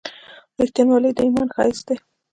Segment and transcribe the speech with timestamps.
[0.59, 1.95] •رښتینولي د ایمان ښایست دی.